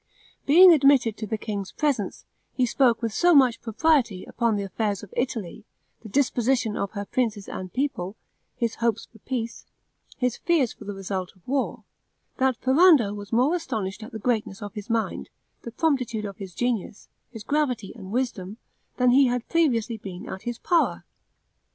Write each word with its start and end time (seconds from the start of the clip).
Being 0.47 0.73
admitted 0.73 1.15
to 1.17 1.27
the 1.27 1.37
king's 1.37 1.71
presence, 1.71 2.25
he 2.55 2.65
spoke 2.65 3.03
with 3.03 3.13
so 3.13 3.35
much 3.35 3.61
propriety 3.61 4.25
upon 4.25 4.55
the 4.55 4.63
affairs 4.63 5.03
of 5.03 5.13
Italy, 5.15 5.63
the 6.01 6.09
disposition 6.09 6.75
of 6.75 6.93
her 6.93 7.05
princes 7.05 7.47
and 7.47 7.71
people, 7.71 8.15
his 8.57 8.73
hopes 8.81 9.05
from 9.05 9.19
peace, 9.27 9.67
his 10.17 10.37
fears 10.37 10.75
of 10.81 10.87
the 10.87 10.95
results 10.95 11.33
of 11.35 11.47
war, 11.47 11.83
that 12.37 12.57
Ferrando 12.57 13.13
was 13.13 13.31
more 13.31 13.53
astonished 13.53 14.01
at 14.01 14.11
the 14.11 14.17
greatness 14.17 14.63
of 14.63 14.73
his 14.73 14.89
mind, 14.89 15.29
the 15.61 15.71
promptitude 15.71 16.25
of 16.25 16.37
his 16.37 16.55
genius, 16.55 17.07
his 17.29 17.43
gravity 17.43 17.93
and 17.95 18.09
wisdom, 18.11 18.57
than 18.97 19.11
he 19.11 19.27
had 19.27 19.47
previously 19.49 19.97
been 19.97 20.27
at 20.27 20.41
his 20.41 20.57
power. 20.57 21.03